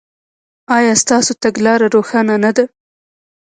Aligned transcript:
ایا 0.77 0.93
ستاسو 1.03 1.31
تګلاره 1.43 1.87
روښانه 1.95 2.35
نه 2.43 2.51
ده؟ 2.55 2.63